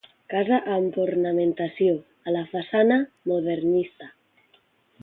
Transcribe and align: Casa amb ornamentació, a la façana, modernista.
Casa 0.33 0.57
amb 0.75 0.95
ornamentació, 1.03 1.93
a 2.31 2.35
la 2.39 2.43
façana, 2.55 2.99
modernista. 3.35 4.13